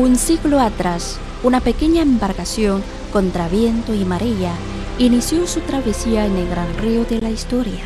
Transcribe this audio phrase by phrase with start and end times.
[0.00, 2.82] Un siglo atrás, una pequeña embarcación
[3.12, 4.54] contra viento y marea
[4.98, 7.84] inició su travesía en el gran río de la historia.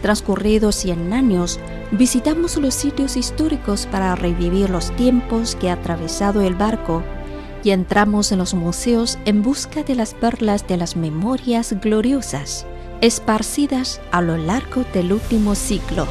[0.00, 1.60] Transcurridos 100 años,
[1.90, 7.02] visitamos los sitios históricos para revivir los tiempos que ha atravesado el barco
[7.62, 12.64] y entramos en los museos en busca de las perlas de las memorias gloriosas,
[13.02, 16.06] esparcidas a lo largo del último siglo.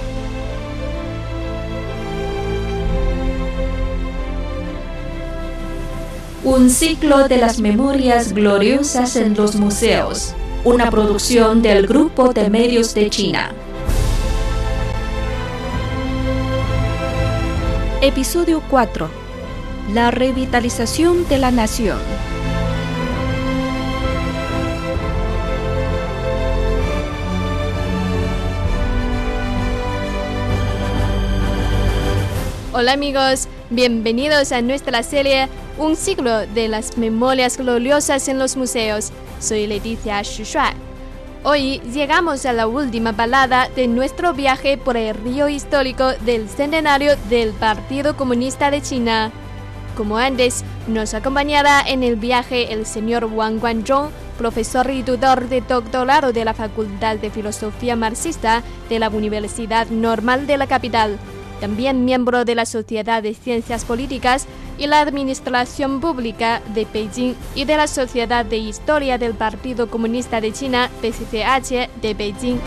[6.45, 10.33] Un ciclo de las memorias gloriosas en los museos,
[10.65, 13.53] una producción del Grupo de Medios de China.
[18.01, 19.09] Episodio 4.
[19.93, 21.97] La revitalización de la nación.
[32.73, 39.11] Hola amigos, bienvenidos a nuestra serie Un siglo de las memorias gloriosas en los museos.
[39.39, 40.73] Soy Leticia Shushua.
[41.43, 47.15] Hoy llegamos a la última balada de nuestro viaje por el río histórico del centenario
[47.29, 49.31] del Partido Comunista de China.
[49.97, 55.61] Como antes, nos acompañará en el viaje el señor Wang Guanzhong, profesor y tutor de
[55.61, 61.17] doctorado de la Facultad de Filosofía Marxista de la Universidad Normal de la capital,
[61.63, 64.47] también miembro de la Sociedad de Ciencias Políticas
[64.77, 70.41] y la Administración Pública de Beijing y de la Sociedad de Historia del Partido Comunista
[70.41, 72.57] de China, PCCH, de Beijing.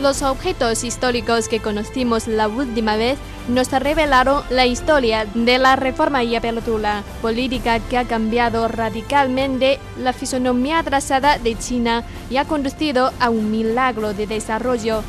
[0.00, 3.18] Los objetos históricos que conocimos la última vez
[3.48, 10.12] nos revelaron la historia de la reforma y apertura, política que ha cambiado radicalmente la
[10.12, 15.02] fisonomía atrasada de China y ha conducido a un milagro de desarrollo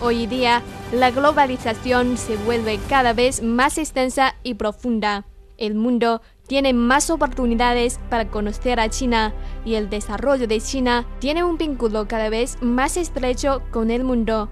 [0.00, 0.62] Hoy día,
[0.92, 5.26] la globalización se vuelve cada vez más extensa y profunda.
[5.56, 9.34] El mundo tiene más oportunidades para conocer a China
[9.64, 14.50] y el desarrollo de China tiene un vínculo cada vez más estrecho con el mundo.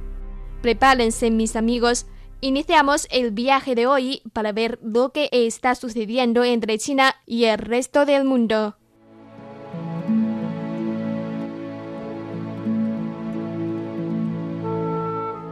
[0.62, 2.06] Prepárense mis amigos,
[2.40, 7.58] iniciamos el viaje de hoy para ver lo que está sucediendo entre China y el
[7.58, 8.76] resto del mundo.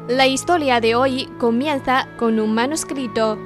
[0.08, 3.38] La historia de hoy comienza con un manuscrito.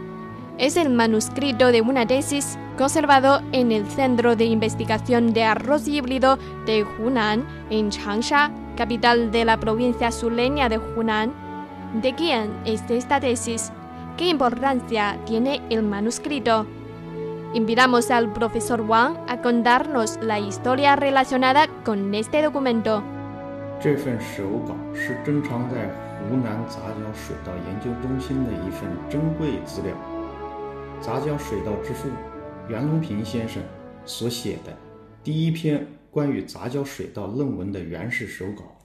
[0.59, 6.37] Es el manuscrito de una tesis conservado en el Centro de Investigación de Arroz Híbrido
[6.67, 11.48] de Hunan, en Changsha, capital de la provincia sureña de Hunan.
[11.95, 13.73] ¿De quién es esta tesis?
[14.19, 16.67] ¿Qué importancia tiene el manuscrito?
[17.55, 23.03] Invitamos al profesor Wang a contarnos la historia relacionada con este documento.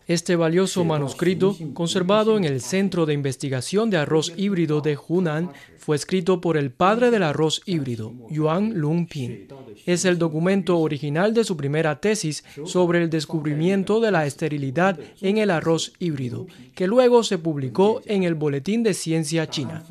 [0.07, 5.95] Este valioso manuscrito, conservado en el Centro de Investigación de Arroz Híbrido de Hunan, fue
[5.95, 9.47] escrito por el padre del arroz híbrido, Yuan Lung Pin.
[9.85, 15.37] Es el documento original de su primera tesis sobre el descubrimiento de la esterilidad en
[15.37, 19.83] el arroz híbrido, que luego se publicó en el Boletín de Ciencia China.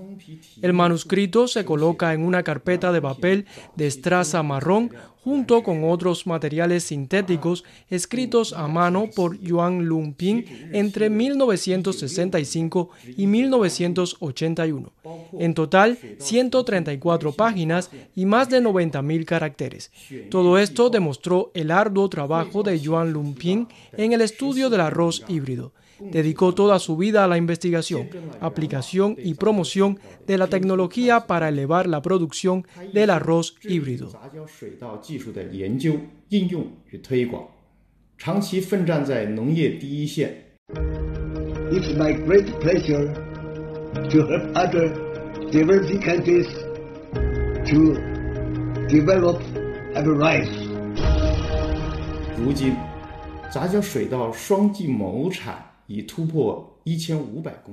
[0.61, 3.47] El manuscrito se coloca en una carpeta de papel
[3.77, 4.93] de estraza marrón
[5.25, 14.93] junto con otros materiales sintéticos escritos a mano por Yuan Lungping entre 1965 y 1981.
[15.39, 19.91] En total, 134 páginas y más de 90.000 caracteres.
[20.31, 25.73] Todo esto demostró el arduo trabajo de Yuan Lungping en el estudio del arroz híbrido
[26.02, 31.88] dedicó toda su vida a la investigación, aplicación y promoción de la tecnología para elevar
[31.88, 34.12] la producción del arroz híbrido.
[41.70, 43.14] It's my great pleasure
[44.10, 44.90] to help other
[45.52, 46.48] developing countries
[47.66, 47.94] to
[48.88, 49.42] develop
[49.94, 50.50] and rise.
[52.38, 52.74] 如今，
[53.52, 55.58] 杂交水稻双季亩产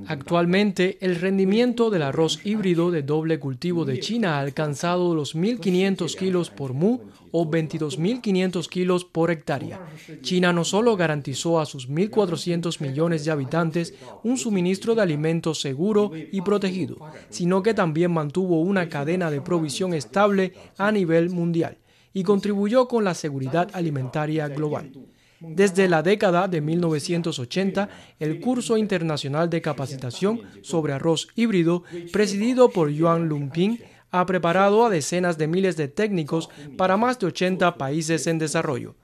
[0.08, 6.16] Actualmente, el rendimiento del arroz híbrido de doble cultivo de China ha alcanzado los 1.500
[6.16, 7.00] kilos por mu
[7.32, 9.80] o 22.500 kilos por hectárea.
[10.22, 16.12] China no solo garantizó a sus 1.400 millones de habitantes un suministro de alimentos seguro
[16.14, 16.98] y protegido,
[17.30, 21.78] sino que también mantuvo una cadena de provisión estable a nivel mundial
[22.14, 24.92] y contribuyó con la seguridad alimentaria global.
[25.40, 27.90] Desde la década de 1980,
[28.20, 33.78] el curso internacional de capacitación sobre arroz híbrido, presidido por Yuan Lumping,
[34.12, 38.96] ha preparado a decenas de miles de técnicos para más de 80 países en desarrollo.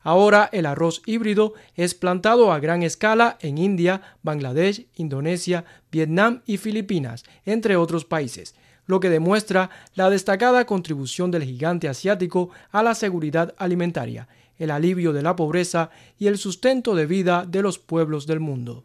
[0.00, 6.56] Ahora el arroz híbrido es plantado a gran escala en India, Bangladesh, Indonesia, Vietnam y
[6.56, 8.54] Filipinas, entre otros países,
[8.86, 14.26] lo que demuestra la destacada contribución del gigante asiático a la seguridad alimentaria,
[14.58, 18.84] el alivio de la pobreza y el sustento de vida de los pueblos del mundo.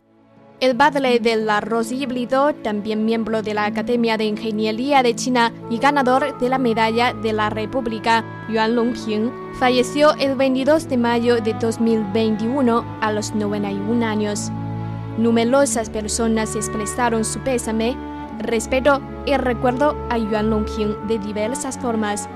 [0.60, 5.78] El padre del arroz híbrido, también miembro de la Academia de Ingeniería de China y
[5.78, 11.54] ganador de la Medalla de la República, Yuan Longping, falleció el 22 de mayo de
[11.54, 14.52] 2021 a los 91 años.
[15.20, 17.96] Numerosas personas expresaron su pésame,
[18.40, 22.28] respeto y recuerdo a Yuan Longping de diversas formas.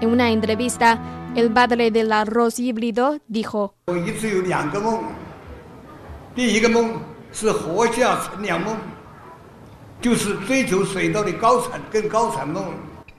[0.00, 1.00] En una entrevista,
[1.38, 3.74] el padre del arroz híbrido dijo: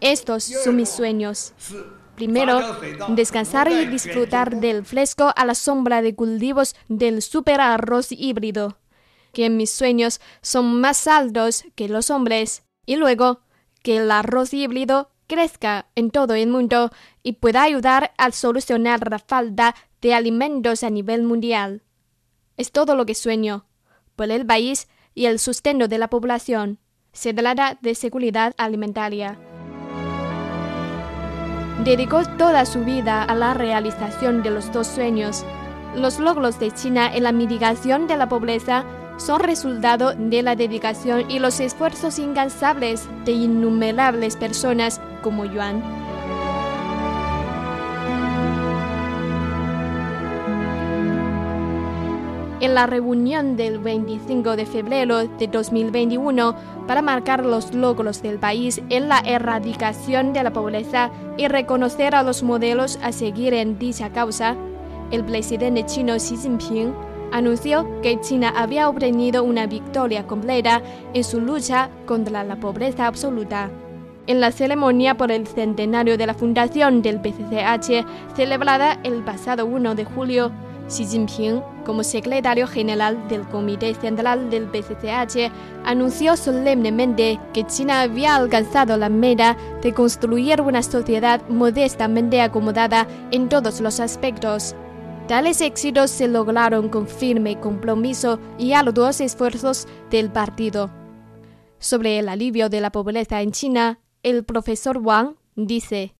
[0.01, 1.53] estos son mis sueños.
[2.15, 2.59] Primero,
[3.09, 8.77] descansar y disfrutar del fresco a la sombra de cultivos del super arroz híbrido,
[9.31, 12.63] que mis sueños son más altos que los hombres.
[12.85, 13.41] Y luego,
[13.83, 16.91] que el arroz híbrido crezca en todo el mundo
[17.23, 21.83] y pueda ayudar a solucionar la falta de alimentos a nivel mundial.
[22.57, 23.65] Es todo lo que sueño
[24.17, 26.79] por el país y el sustento de la población.
[27.13, 29.39] Se trata de seguridad alimentaria.
[31.85, 35.45] Dedicó toda su vida a la realización de los dos sueños.
[35.95, 38.83] Los logros de China en la mitigación de la pobreza
[39.17, 45.83] son resultado de la dedicación y los esfuerzos incansables de innumerables personas como Yuan.
[52.61, 56.55] en la reunión del 25 de febrero de 2021
[56.87, 62.23] para marcar los logros del país en la erradicación de la pobreza y reconocer a
[62.23, 64.55] los modelos a seguir en dicha causa,
[65.11, 66.93] el presidente chino Xi Jinping
[67.31, 70.81] anunció que China había obtenido una victoria completa
[71.13, 73.69] en su lucha contra la pobreza absoluta.
[74.29, 78.05] En la ceremonia por el centenario de la fundación del PCCH,
[78.35, 80.51] celebrada el pasado 1 de julio,
[80.87, 85.51] Xi Jinping, como secretario general del Comité Central del PCCH,
[85.83, 93.49] anunció solemnemente que China había alcanzado la meta de construir una sociedad modestamente acomodada en
[93.49, 94.75] todos los aspectos.
[95.27, 100.91] Tales éxitos se lograron con firme compromiso y arduos esfuerzos del partido.
[101.79, 106.13] Sobre el alivio de la pobreza en China, el profesor Wang dice: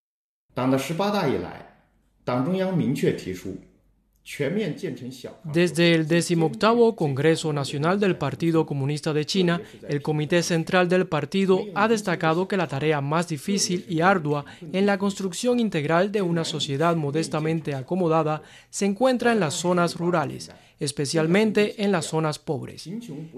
[5.43, 11.61] desde el 18 Congreso Nacional del Partido Comunista de China, el Comité Central del partido
[11.73, 16.43] ha destacado que la tarea más difícil y ardua en la construcción integral de una
[16.45, 22.89] sociedad modestamente acomodada se encuentra en las zonas rurales especialmente en las zonas pobres.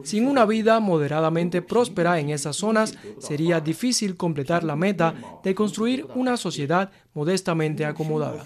[0.04, 6.06] Sin una vida moderadamente próspera en esas zonas, sería difícil completar la meta de construir
[6.16, 8.46] una sociedad modestamente acomodada.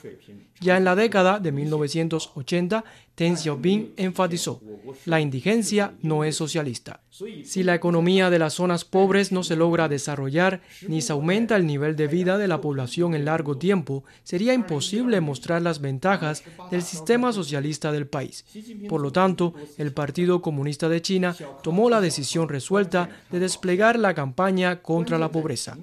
[0.59, 2.83] Ya en la década de 1980,
[3.17, 4.61] Deng Xiaoping enfatizó,
[5.05, 7.01] la indigencia no es socialista.
[7.45, 11.65] Si la economía de las zonas pobres no se logra desarrollar ni se aumenta el
[11.65, 16.81] nivel de vida de la población en largo tiempo, sería imposible mostrar las ventajas del
[16.81, 18.45] sistema socialista del país.
[18.89, 24.13] Por lo tanto, el Partido Comunista de China tomó la decisión resuelta de desplegar la
[24.13, 25.77] campaña contra la pobreza.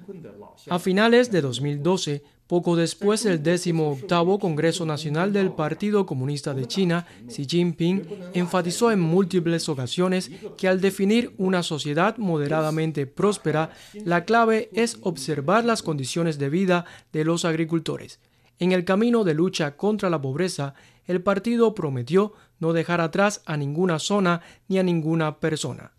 [0.68, 2.22] A finales de 2012,
[2.52, 9.00] poco después del 18 Congreso Nacional del Partido Comunista de China, Xi Jinping enfatizó en
[9.00, 13.70] múltiples ocasiones que al definir una sociedad moderadamente próspera,
[14.04, 18.20] la clave es observar las condiciones de vida de los agricultores.
[18.58, 20.74] En el camino de lucha contra la pobreza,
[21.06, 25.92] el partido prometió no dejar atrás a ninguna zona ni a ninguna persona.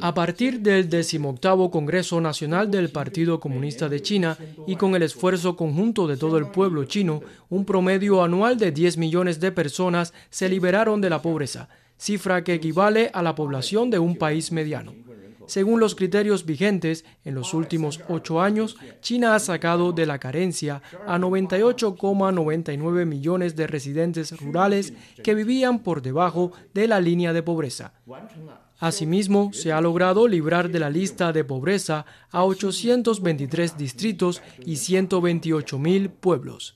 [0.00, 5.54] A partir del 18 Congreso Nacional del Partido Comunista de China y con el esfuerzo
[5.54, 10.48] conjunto de todo el pueblo chino, un promedio anual de 10 millones de personas se
[10.48, 14.94] liberaron de la pobreza, cifra que equivale a la población de un país mediano.
[15.46, 20.82] Según los criterios vigentes, en los últimos ocho años, China ha sacado de la carencia
[21.06, 27.92] a 98,99 millones de residentes rurales que vivían por debajo de la línea de pobreza.
[28.78, 35.78] Asimismo, se ha logrado librar de la lista de pobreza a 823 distritos y 128
[35.78, 36.74] mil pueblos.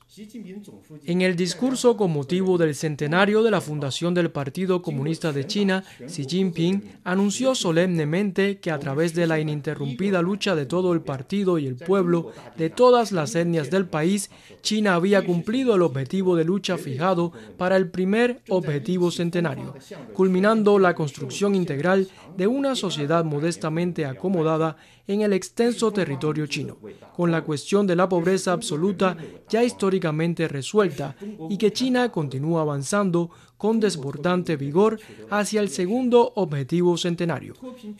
[1.05, 5.83] En el discurso con motivo del centenario de la fundación del Partido Comunista de China,
[6.05, 11.59] Xi Jinping anunció solemnemente que a través de la ininterrumpida lucha de todo el partido
[11.59, 14.29] y el pueblo de todas las etnias del país,
[14.61, 19.75] China había cumplido el objetivo de lucha fijado para el primer objetivo centenario,
[20.13, 26.77] culminando la construcción integral de una sociedad modestamente acomodada en el extenso territorio chino,
[27.15, 29.17] con la cuestión de la pobreza absoluta
[29.49, 31.15] ya históricamente resuelta
[31.49, 33.31] y que China continúa avanzando
[33.61, 34.99] con desbordante vigor
[35.29, 37.53] hacia el segundo objetivo centenario,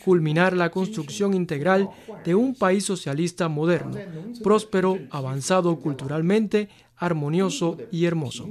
[0.04, 1.88] culminar la construcción integral
[2.24, 3.96] de un país socialista moderno,
[4.42, 8.48] próspero, avanzado culturalmente, armonioso y hermoso.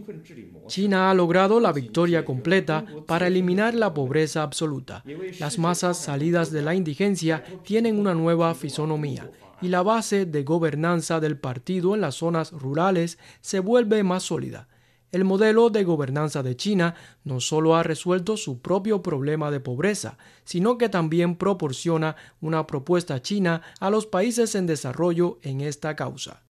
[0.68, 5.04] China ha logrado la victoria completa para eliminar la pobreza absoluta.
[5.38, 9.30] Las masas salidas de la indigencia tienen una nueva fisonomía
[9.62, 14.70] y la base de gobernanza del partido en las zonas rurales se vuelve más sólida.
[15.12, 20.18] El modelo de gobernanza de China no solo ha resuelto su propio problema de pobreza,
[20.46, 26.44] sino que también proporciona una propuesta china a los países en desarrollo en esta causa.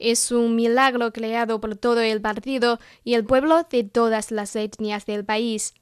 [0.00, 5.06] Es un milagro creado por todo el partido y el pueblo de todas las etnias
[5.06, 5.74] del país,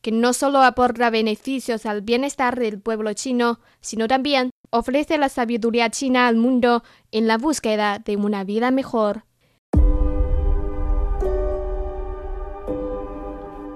[0.00, 5.90] que no solo aporta beneficios al bienestar del pueblo chino, sino también ofrece la sabiduría
[5.90, 9.26] china al mundo en la búsqueda de una vida mejor.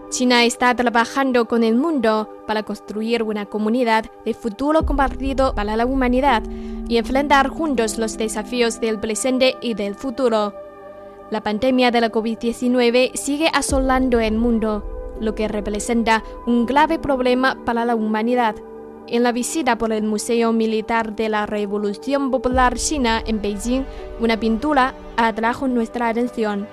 [0.08, 5.84] China está trabajando con el mundo para construir una comunidad de futuro compartido para la
[5.84, 6.44] humanidad
[6.88, 10.54] y enfrentar juntos los desafíos del presente y del futuro.
[11.30, 17.58] La pandemia de la COVID-19 sigue asolando el mundo, lo que representa un grave problema
[17.64, 18.54] para la humanidad.
[19.08, 23.84] En la visita por el Museo Militar de la Revolución Popular China en Beijing,
[24.20, 26.68] una pintura atrajo nuestra atención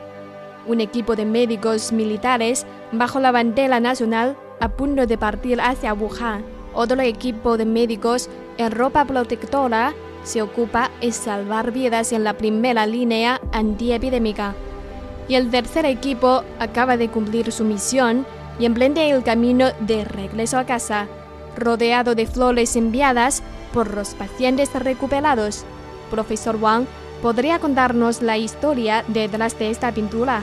[0.65, 6.43] un equipo de médicos militares bajo la bandera nacional a punto de partir hacia Wuhan.
[6.73, 12.85] Otro equipo de médicos en ropa protectora se ocupa de salvar vidas en la primera
[12.85, 14.55] línea antiepidémica.
[15.27, 18.25] Y el tercer equipo acaba de cumplir su misión
[18.59, 21.07] y emprende el camino de regreso a casa,
[21.57, 25.65] rodeado de flores enviadas por los pacientes recuperados.
[26.09, 26.85] Profesor Wang
[27.23, 30.41] ¿Podría contarnos la historia detrás de esta pintura?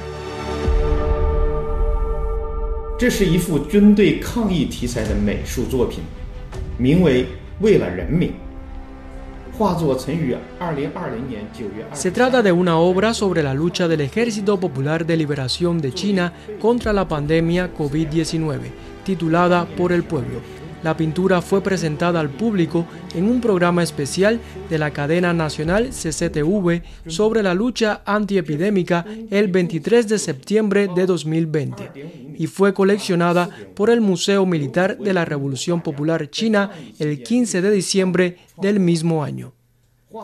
[11.94, 16.34] Se trata de una obra sobre la lucha del Ejército Popular de Liberación de China
[16.60, 18.58] contra la pandemia COVID-19,
[19.02, 24.78] titulada Por el Pueblo la pintura fue presentada al público en un programa especial de
[24.78, 32.46] la cadena nacional CCTV sobre la lucha antiepidémica el 23 de septiembre de 2020 y
[32.46, 38.38] fue coleccionada por el Museo Militar de la Revolución Popular China el 15 de diciembre
[38.56, 39.52] del mismo año.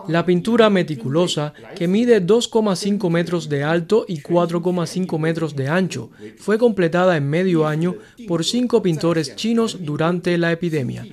[0.08, 6.58] La pintura meticulosa, que mide 2,5 metros de alto y 4,5 metros de ancho, fue
[6.58, 7.94] completada en medio año
[8.26, 11.06] por cinco pintores chinos durante la epidemia.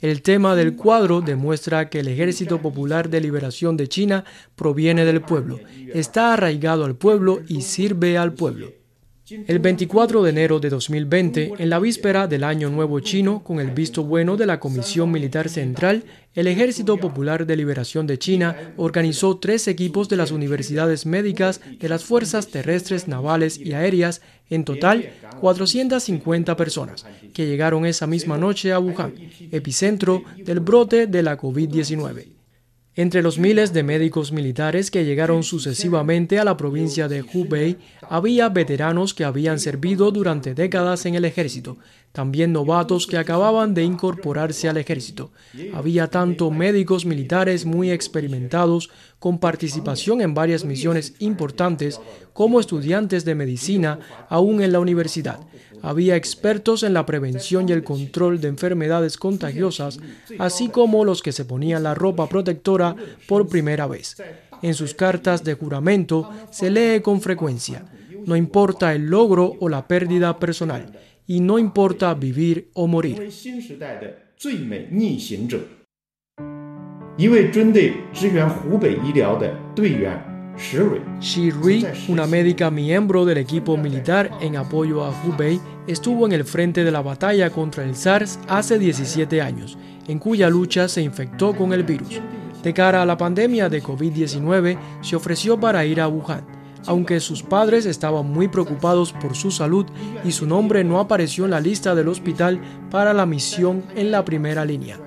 [0.00, 4.24] El tema del cuadro demuestra que el Ejército Popular de Liberación de China
[4.56, 5.58] proviene del pueblo,
[5.92, 8.79] está arraigado al pueblo y sirve al pueblo.
[9.30, 13.70] El 24 de enero de 2020, en la víspera del Año Nuevo Chino, con el
[13.70, 16.02] visto bueno de la Comisión Militar Central,
[16.34, 21.88] el Ejército Popular de Liberación de China organizó tres equipos de las universidades médicas de
[21.88, 28.72] las fuerzas terrestres, navales y aéreas, en total 450 personas, que llegaron esa misma noche
[28.72, 29.14] a Wuhan,
[29.52, 32.39] epicentro del brote de la COVID-19.
[32.96, 38.48] Entre los miles de médicos militares que llegaron sucesivamente a la provincia de Hubei, había
[38.48, 41.78] veteranos que habían servido durante décadas en el ejército,
[42.10, 45.30] también novatos que acababan de incorporarse al ejército.
[45.72, 52.00] Había tanto médicos militares muy experimentados con participación en varias misiones importantes
[52.32, 55.38] como estudiantes de medicina aún en la universidad
[55.82, 59.98] había expertos en la prevención y el control de enfermedades contagiosas,
[60.38, 62.94] así como los que se ponían la ropa protectora
[63.26, 64.16] por primera vez.
[64.62, 67.84] En sus cartas de juramento se lee con frecuencia,
[68.26, 70.92] no importa el logro o la pérdida personal,
[71.26, 73.30] y no importa vivir o morir.
[81.20, 86.44] Shi Rui, una médica miembro del equipo militar en apoyo a Hubei, estuvo en el
[86.44, 91.56] frente de la batalla contra el SARS hace 17 años, en cuya lucha se infectó
[91.56, 92.20] con el virus.
[92.62, 96.44] De cara a la pandemia de COVID-19, se ofreció para ir a Wuhan,
[96.86, 99.86] aunque sus padres estaban muy preocupados por su salud
[100.24, 104.26] y su nombre no apareció en la lista del hospital para la misión en la
[104.26, 104.98] primera línea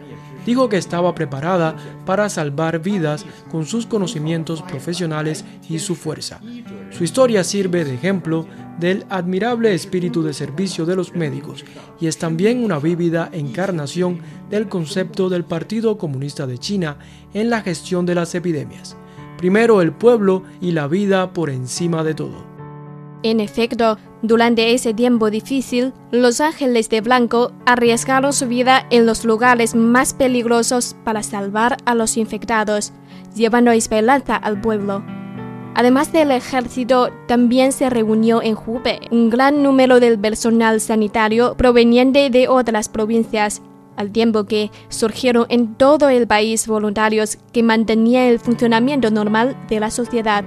[0.45, 6.39] dijo que estaba preparada para salvar vidas con sus conocimientos profesionales y su fuerza.
[6.91, 8.45] Su historia sirve de ejemplo
[8.79, 11.63] del admirable espíritu de servicio de los médicos
[11.99, 14.19] y es también una vívida encarnación
[14.49, 16.97] del concepto del Partido Comunista de China
[17.33, 18.97] en la gestión de las epidemias.
[19.37, 22.53] Primero el pueblo y la vida por encima de todo.
[23.23, 29.25] En efecto, durante ese tiempo difícil, los ángeles de blanco arriesgaron su vida en los
[29.25, 32.93] lugares más peligrosos para salvar a los infectados,
[33.35, 35.03] llevando esperanza al pueblo.
[35.75, 42.29] Además del ejército, también se reunió en Hubei un gran número del personal sanitario proveniente
[42.29, 43.61] de otras provincias,
[43.97, 49.81] al tiempo que surgieron en todo el país voluntarios que mantenían el funcionamiento normal de
[49.81, 50.45] la sociedad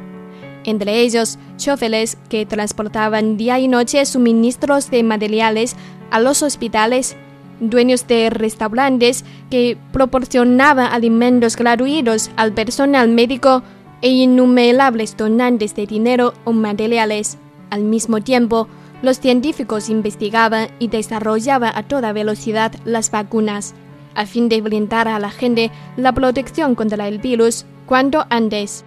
[0.67, 5.77] entre ellos choferes que transportaban día y noche suministros de materiales
[6.11, 7.17] a los hospitales,
[7.61, 13.63] dueños de restaurantes que proporcionaban alimentos gratuitos al personal médico
[14.03, 17.39] e innumerables donantes de dinero o materiales.
[17.71, 18.69] Al mismo tiempo,
[19.03, 23.75] los científicos investigaban y desarrollaban a toda velocidad las vacunas,
[24.15, 28.85] a fin de brindar a la gente la protección contra el virus cuanto antes.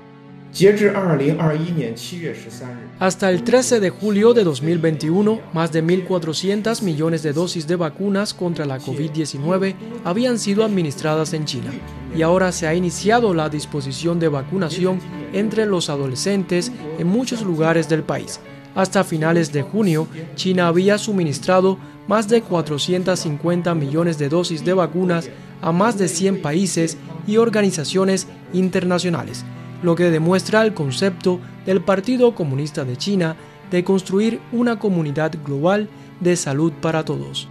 [2.99, 8.33] Hasta el 13 de julio de 2021, más de 1.400 millones de dosis de vacunas
[8.33, 11.71] contra la COVID-19 habían sido administradas en China
[12.15, 14.99] y ahora se ha iniciado la disposición de vacunación
[15.33, 18.39] entre los adolescentes en muchos lugares del país.
[18.73, 21.77] Hasta finales de junio, China había suministrado
[22.07, 25.29] más de 450 millones de dosis de vacunas
[25.61, 29.45] a más de 100 países y organizaciones internacionales
[29.81, 33.35] lo que demuestra el concepto del Partido Comunista de China
[33.71, 35.89] de construir una comunidad global
[36.19, 37.47] de salud para todos.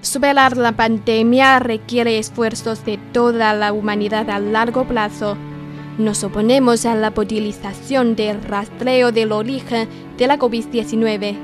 [0.00, 5.36] Superar la pandemia requiere esfuerzos de toda la humanidad a largo plazo.
[5.98, 11.36] Nos oponemos a la utilización del rastreo del origen de la COVID-19.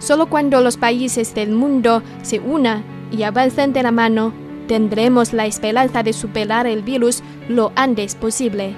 [0.00, 4.32] Solo cuando los países del mundo se unan y avancen de la mano,
[4.66, 8.74] tendremos la esperanza de superar el virus lo antes posible.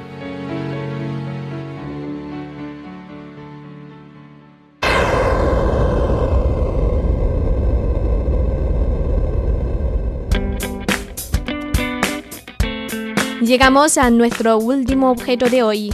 [13.48, 15.90] Llegamos a nuestro último objeto de hoy.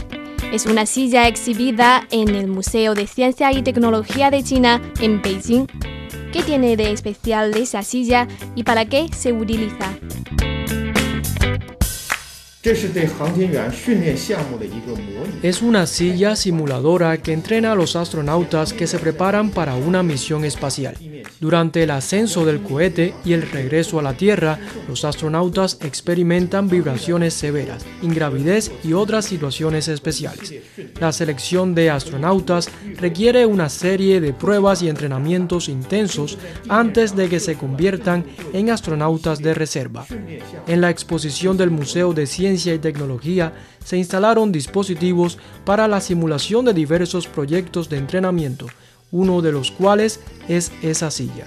[0.51, 5.65] Es una silla exhibida en el Museo de Ciencia y Tecnología de China en Beijing.
[6.33, 9.97] ¿Qué tiene de especial esa silla y para qué se utiliza?
[15.41, 20.43] Es una silla simuladora que entrena a los astronautas que se preparan para una misión
[20.43, 20.97] espacial.
[21.39, 27.33] Durante el ascenso del cohete y el regreso a la Tierra, los astronautas experimentan vibraciones
[27.33, 30.53] severas, ingravidez y otras situaciones especiales.
[30.99, 36.37] La selección de astronautas requiere una serie de pruebas y entrenamientos intensos
[36.69, 40.05] antes de que se conviertan en astronautas de reserva.
[40.67, 46.65] En la exposición del Museo de Ciencia y Tecnología se instalaron dispositivos para la simulación
[46.65, 48.67] de diversos proyectos de entrenamiento
[49.15, 51.45] uno de los cuales es esa silla.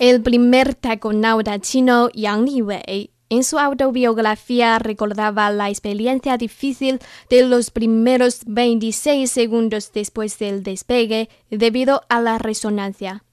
[0.00, 6.98] El primer taconauta chino Yang Liwei en su autobiografía recordaba la experiencia difícil
[7.30, 13.24] de los primeros 26 segundos después del despegue debido a la resonancia.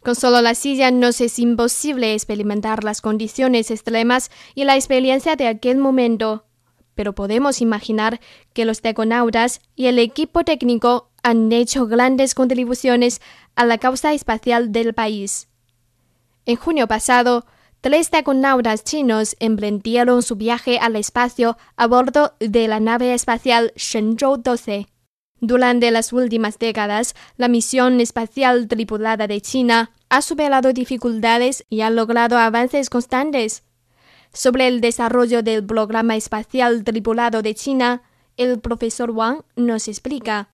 [0.00, 5.48] Con solo la silla nos es imposible experimentar las condiciones extremas y la experiencia de
[5.48, 6.44] aquel momento,
[6.94, 8.20] pero podemos imaginar
[8.52, 13.20] que los taconautas y el equipo técnico han hecho grandes contribuciones
[13.56, 15.48] a la causa espacial del país.
[16.44, 17.46] En junio pasado,
[17.80, 24.36] tres taconautas chinos emprendieron su viaje al espacio a bordo de la nave espacial Shenzhou
[24.36, 24.86] 12.
[25.40, 31.90] Durante las últimas décadas, la misión espacial tripulada de China ha superado dificultades y ha
[31.90, 33.62] logrado avances constantes.
[34.32, 38.02] Sobre el desarrollo del programa espacial tripulado de China,
[38.36, 40.53] el profesor Wang nos explica.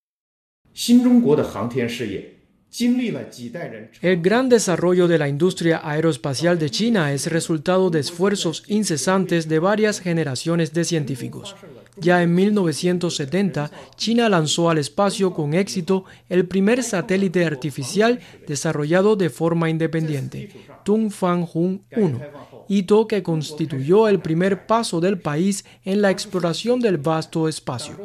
[4.02, 9.58] El gran desarrollo de la industria aeroespacial de China es resultado de esfuerzos incesantes de
[9.58, 11.56] varias generaciones de científicos.
[11.96, 19.30] Ya en 1970, China lanzó al espacio con éxito el primer satélite artificial desarrollado de
[19.30, 20.50] forma independiente,
[20.84, 22.20] Tungfanghun 1,
[22.70, 27.96] hito que constituyó el primer paso del país en la exploración del vasto espacio.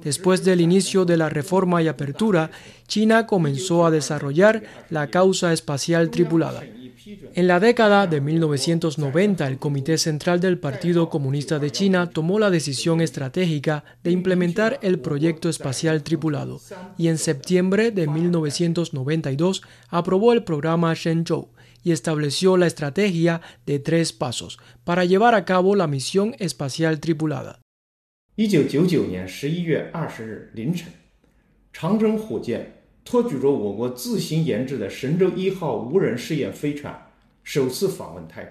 [0.00, 2.52] Después del inicio de la reforma y apertura,
[2.86, 6.62] China comenzó a desarrollar la causa espacial tripulada.
[7.34, 12.50] En la década de 1990, el Comité Central del Partido Comunista de China tomó la
[12.50, 16.60] decisión estratégica de implementar el proyecto espacial tripulado
[16.96, 21.48] y en septiembre de 1992 aprobó el programa Shenzhou
[21.85, 27.59] y estableció la estrategia de tres pasos para llevar a cabo la misión espacial tripulada.
[28.37, 30.87] 1999年11月20日凌晨，
[31.73, 37.04] 长征火箭托举着我国自行研制的神舟一号无人试验飞船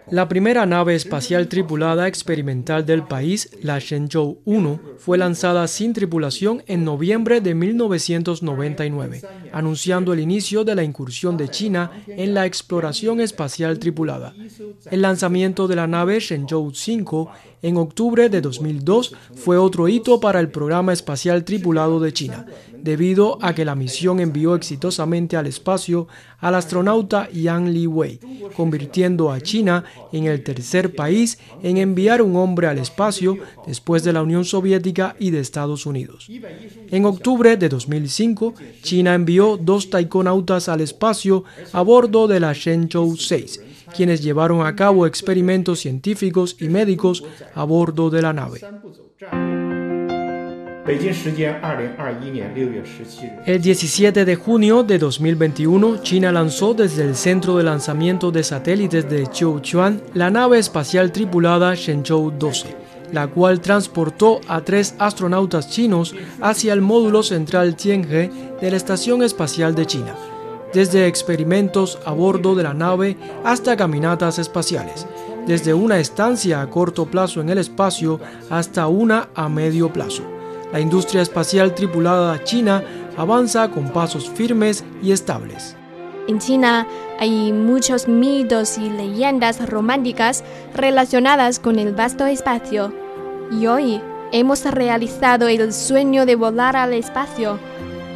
[0.09, 6.63] la primera nave espacial tripulada experimental del país, la Shenzhou 1, fue lanzada sin tripulación
[6.65, 13.19] en noviembre de 1999, anunciando el inicio de la incursión de China en la exploración
[13.19, 14.33] espacial tripulada.
[14.89, 17.31] El lanzamiento de la nave Shenzhou 5
[17.63, 22.45] en octubre de 2002 fue otro hito para el programa espacial tripulado de China,
[22.77, 26.07] debido a que la misión envió exitosamente al espacio
[26.39, 28.19] al astronauta Yang Liwei,
[28.55, 28.84] convirtiendo
[29.31, 34.21] a China en el tercer país en enviar un hombre al espacio después de la
[34.21, 36.29] Unión Soviética y de Estados Unidos.
[36.91, 41.43] En octubre de 2005, China envió dos taikonautas al espacio
[41.73, 43.61] a bordo de la Shenzhou 6,
[43.95, 48.61] quienes llevaron a cabo experimentos científicos y médicos a bordo de la nave.
[53.47, 59.09] El 17 de junio de 2021, China lanzó desde el centro de lanzamiento de satélites
[59.09, 62.75] de Chuan la nave espacial tripulada Shenzhou 12,
[63.11, 68.29] la cual transportó a tres astronautas chinos hacia el módulo central Tianhe
[68.61, 70.13] de la Estación Espacial de China,
[70.71, 75.07] desde experimentos a bordo de la nave hasta caminatas espaciales,
[75.47, 78.19] desde una estancia a corto plazo en el espacio
[78.51, 80.34] hasta una a medio plazo
[80.71, 82.83] la industria espacial tripulada china
[83.17, 85.75] avanza con pasos firmes y estables.
[86.27, 86.87] En China
[87.19, 92.91] hay muchos mitos y leyendas románticas relacionadas con el vasto espacio.
[93.51, 94.01] Y hoy
[94.31, 97.59] hemos realizado el sueño de volar al espacio.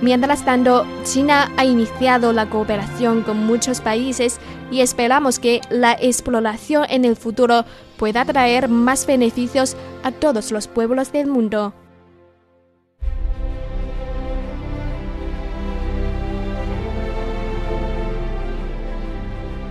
[0.01, 4.39] Mientras tanto, China ha iniciado la cooperación con muchos países
[4.71, 7.65] y esperamos que la exploración en el futuro
[7.97, 11.73] pueda traer más beneficios a todos los pueblos del mundo.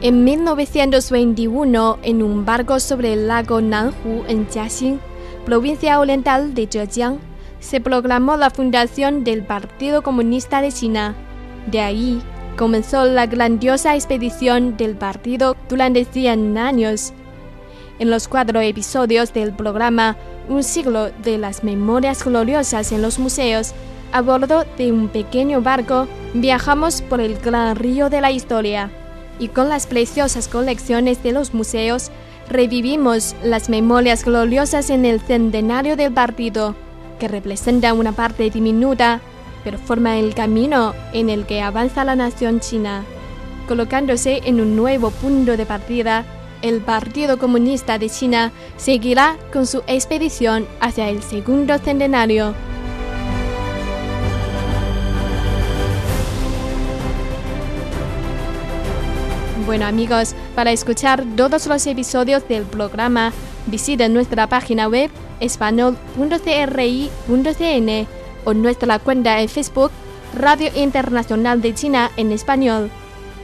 [0.01, 5.01] En 1921, en un barco sobre el lago Nanhu en Jiaxing,
[5.45, 7.19] provincia oriental de Zhejiang,
[7.59, 11.17] se proclamó la fundación del Partido Comunista de China.
[11.67, 12.23] De ahí
[12.57, 17.13] comenzó la grandiosa expedición del partido durante 100 años.
[17.99, 20.17] En los cuatro episodios del programa
[20.49, 23.75] Un siglo de las memorias gloriosas en los museos,
[24.13, 28.93] a bordo de un pequeño barco, viajamos por el gran río de la historia
[29.39, 32.11] y con las preciosas colecciones de los museos,
[32.49, 36.75] revivimos las memorias gloriosas en el centenario del partido,
[37.19, 39.21] que representa una parte diminuta,
[39.65, 43.05] pero forma el camino en el que avanza la nación china.
[43.67, 46.25] Colocándose en un nuevo punto de partida,
[46.63, 52.55] el Partido Comunista de China seguirá con su expedición hacia el segundo centenario.
[59.69, 63.35] Bueno amigos, para escuchar todos los episodios del programa,
[63.67, 68.07] visiten nuestra página web español.cri.cn
[68.47, 69.91] o nuestra cuenta en Facebook
[70.35, 72.91] Radio Internacional de China en Español.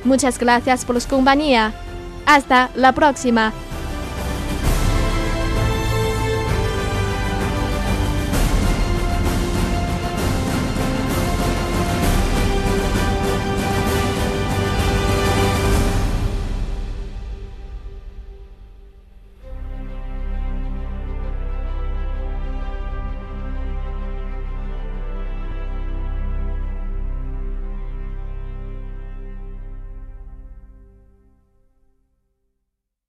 [0.04, 1.74] Muchas gracias por su compañía.
[2.24, 3.52] Hasta la próxima.